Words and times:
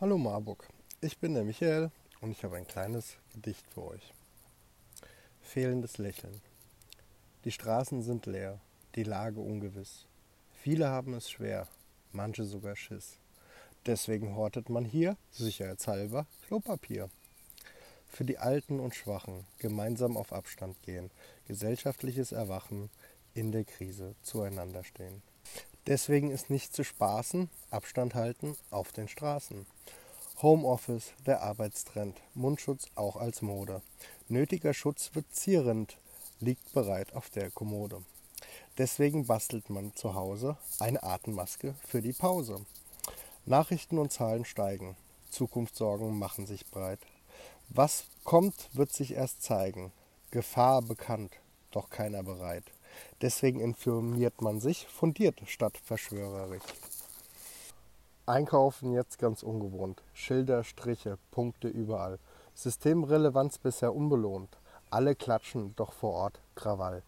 Hallo 0.00 0.16
Marburg, 0.16 0.66
ich 1.02 1.18
bin 1.18 1.34
der 1.34 1.44
Michael 1.44 1.90
und 2.22 2.30
ich 2.30 2.42
habe 2.42 2.56
ein 2.56 2.66
kleines 2.66 3.18
Gedicht 3.34 3.66
für 3.68 3.84
euch. 3.86 4.14
Fehlendes 5.42 5.98
Lächeln. 5.98 6.40
Die 7.44 7.52
Straßen 7.52 8.00
sind 8.00 8.24
leer, 8.24 8.60
die 8.94 9.02
Lage 9.02 9.40
ungewiss. 9.40 10.06
Viele 10.62 10.88
haben 10.88 11.12
es 11.12 11.30
schwer, 11.30 11.68
manche 12.12 12.44
sogar 12.44 12.76
Schiss. 12.76 13.18
Deswegen 13.84 14.36
hortet 14.36 14.70
man 14.70 14.86
hier, 14.86 15.18
sicherheitshalber, 15.32 16.26
Klopapier. 16.46 17.10
Für 18.06 18.24
die 18.24 18.38
Alten 18.38 18.80
und 18.80 18.94
Schwachen 18.94 19.44
gemeinsam 19.58 20.16
auf 20.16 20.32
Abstand 20.32 20.80
gehen, 20.80 21.10
gesellschaftliches 21.46 22.32
Erwachen, 22.32 22.88
in 23.34 23.52
der 23.52 23.64
Krise 23.64 24.14
zueinander 24.22 24.82
stehen. 24.82 25.20
Deswegen 25.86 26.30
ist 26.30 26.50
nicht 26.50 26.74
zu 26.74 26.84
spaßen, 26.84 27.48
Abstand 27.70 28.14
halten 28.14 28.56
auf 28.70 28.92
den 28.92 29.08
Straßen. 29.08 29.66
Homeoffice, 30.42 31.12
der 31.26 31.42
Arbeitstrend, 31.42 32.20
Mundschutz 32.34 32.86
auch 32.94 33.16
als 33.16 33.42
Mode. 33.42 33.82
Nötiger 34.28 34.72
Schutz 34.72 35.10
wird 35.14 35.34
zierend, 35.34 35.98
liegt 36.40 36.72
bereit 36.72 37.14
auf 37.14 37.28
der 37.30 37.50
Kommode. 37.50 38.02
Deswegen 38.78 39.26
bastelt 39.26 39.68
man 39.68 39.94
zu 39.94 40.14
Hause 40.14 40.56
eine 40.78 41.02
Atemmaske 41.02 41.74
für 41.86 42.00
die 42.00 42.12
Pause. 42.12 42.64
Nachrichten 43.44 43.98
und 43.98 44.12
Zahlen 44.12 44.44
steigen, 44.44 44.96
Zukunftssorgen 45.30 46.18
machen 46.18 46.46
sich 46.46 46.66
breit. 46.66 47.00
Was 47.68 48.04
kommt, 48.24 48.68
wird 48.72 48.92
sich 48.92 49.12
erst 49.12 49.42
zeigen. 49.42 49.92
Gefahr 50.30 50.82
bekannt, 50.82 51.32
doch 51.70 51.90
keiner 51.90 52.22
bereit. 52.22 52.64
Deswegen 53.22 53.60
informiert 53.60 54.40
man 54.42 54.60
sich 54.60 54.86
fundiert 54.86 55.40
statt 55.46 55.76
verschwörerisch. 55.84 56.62
Einkaufen 58.26 58.92
jetzt 58.92 59.18
ganz 59.18 59.42
ungewohnt. 59.42 60.02
Schilder, 60.14 60.62
Striche, 60.62 61.18
Punkte 61.30 61.68
überall. 61.68 62.18
Systemrelevanz 62.54 63.58
bisher 63.58 63.94
unbelohnt. 63.94 64.56
Alle 64.90 65.14
klatschen, 65.14 65.74
doch 65.76 65.92
vor 65.92 66.12
Ort 66.14 66.40
Krawall. 66.54 67.02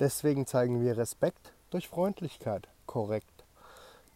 Deswegen 0.00 0.46
zeigen 0.46 0.82
wir 0.82 0.96
Respekt 0.96 1.52
durch 1.70 1.88
Freundlichkeit, 1.88 2.68
korrekt. 2.86 3.44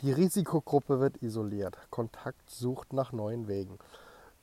Die 0.02 0.12
Risikogruppe 0.12 1.00
wird 1.00 1.22
isoliert, 1.22 1.78
Kontakt 1.90 2.50
sucht 2.50 2.92
nach 2.92 3.12
neuen 3.12 3.48
Wegen. 3.48 3.78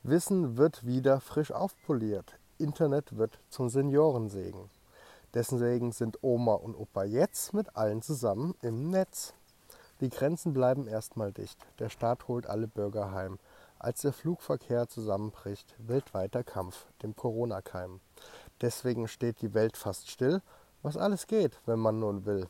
Wissen 0.02 0.56
wird 0.56 0.84
wieder 0.84 1.20
frisch 1.20 1.52
aufpoliert, 1.52 2.38
Internet 2.58 3.16
wird 3.16 3.38
zum 3.50 3.68
Seniorensegen. 3.68 4.68
Deswegen 5.34 5.90
sind 5.90 6.22
Oma 6.22 6.54
und 6.54 6.76
Opa 6.76 7.02
jetzt 7.02 7.52
mit 7.54 7.76
allen 7.76 8.02
zusammen 8.02 8.54
im 8.62 8.90
Netz. 8.90 9.34
Die 10.00 10.08
Grenzen 10.08 10.52
bleiben 10.52 10.86
erstmal 10.86 11.32
dicht. 11.32 11.58
Der 11.80 11.88
Staat 11.88 12.28
holt 12.28 12.46
alle 12.46 12.68
Bürger 12.68 13.10
heim. 13.10 13.38
Als 13.80 14.02
der 14.02 14.12
Flugverkehr 14.12 14.88
zusammenbricht, 14.88 15.74
weltweiter 15.78 16.44
Kampf, 16.44 16.86
dem 17.02 17.16
Corona-Keim. 17.16 18.00
Deswegen 18.60 19.08
steht 19.08 19.42
die 19.42 19.54
Welt 19.54 19.76
fast 19.76 20.08
still, 20.08 20.40
was 20.82 20.96
alles 20.96 21.26
geht, 21.26 21.60
wenn 21.66 21.80
man 21.80 21.98
nun 21.98 22.24
will. 22.26 22.48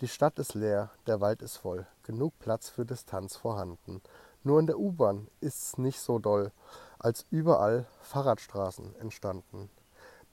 Die 0.00 0.08
Stadt 0.08 0.38
ist 0.38 0.54
leer, 0.54 0.90
der 1.06 1.20
Wald 1.20 1.42
ist 1.42 1.56
voll, 1.58 1.86
genug 2.02 2.38
Platz 2.38 2.68
für 2.68 2.84
Distanz 2.84 3.36
vorhanden. 3.36 4.02
Nur 4.42 4.58
in 4.58 4.66
der 4.66 4.78
U-Bahn 4.78 5.28
ist's 5.40 5.78
nicht 5.78 6.00
so 6.00 6.18
doll, 6.18 6.50
als 6.98 7.26
überall 7.30 7.86
Fahrradstraßen 8.00 8.96
entstanden. 8.96 9.70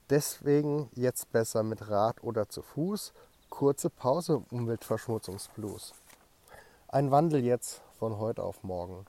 Deswegen 0.10 0.90
jetzt 0.94 1.34
besser 1.34 1.64
mit 1.64 1.90
Rad 1.90 2.24
oder 2.24 2.48
zu 2.48 2.62
Fuß. 2.62 3.12
Kurze 3.50 3.90
Pause 3.90 4.42
Umweltverschmutzungsblues. 4.52 5.94
Ein 6.88 7.12
Wandel 7.12 7.44
jetzt 7.44 7.82
von 8.00 8.18
heute 8.18 8.44
auf 8.44 8.64
morgen. 8.64 9.06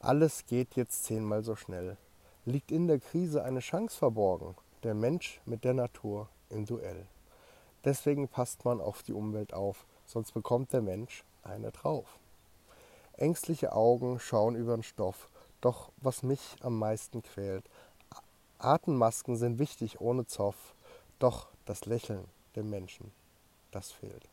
Alles 0.00 0.44
geht 0.46 0.74
jetzt 0.74 1.04
zehnmal 1.04 1.44
so 1.44 1.54
schnell. 1.54 1.96
Liegt 2.44 2.72
in 2.72 2.88
der 2.88 2.98
Krise 2.98 3.44
eine 3.44 3.60
Chance 3.60 3.96
verborgen? 3.96 4.56
Der 4.82 4.94
Mensch 4.94 5.40
mit 5.46 5.62
der 5.62 5.74
Natur 5.74 6.28
im 6.50 6.66
Duell. 6.66 7.06
Deswegen 7.84 8.26
passt 8.26 8.64
man 8.64 8.80
auf 8.80 9.04
die 9.04 9.12
Umwelt 9.12 9.54
auf, 9.54 9.86
sonst 10.06 10.32
bekommt 10.32 10.72
der 10.72 10.82
Mensch 10.82 11.22
eine 11.44 11.70
drauf. 11.70 12.18
Ängstliche 13.16 13.72
Augen 13.72 14.18
schauen 14.18 14.56
über 14.56 14.76
den 14.76 14.82
Stoff, 14.82 15.28
doch 15.60 15.90
was 15.98 16.24
mich 16.24 16.56
am 16.62 16.80
meisten 16.80 17.22
quält, 17.22 17.64
Atemmasken 18.64 19.36
sind 19.36 19.58
wichtig 19.58 20.00
ohne 20.00 20.26
Zoff, 20.26 20.74
doch 21.18 21.48
das 21.64 21.86
Lächeln 21.86 22.24
der 22.54 22.64
Menschen, 22.64 23.12
das 23.70 23.92
fehlt. 23.92 24.28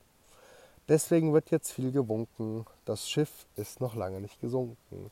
Deswegen 0.87 1.33
wird 1.33 1.51
jetzt 1.51 1.71
viel 1.71 1.91
gewunken, 1.91 2.65
das 2.85 3.09
Schiff 3.09 3.45
ist 3.55 3.79
noch 3.79 3.95
lange 3.95 4.21
nicht 4.21 4.41
gesunken. 4.41 5.11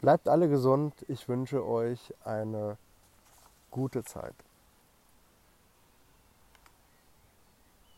Bleibt 0.00 0.28
alle 0.28 0.48
gesund, 0.48 0.94
ich 1.08 1.28
wünsche 1.28 1.64
euch 1.64 2.12
eine 2.24 2.76
gute 3.70 4.02
Zeit. 4.02 4.34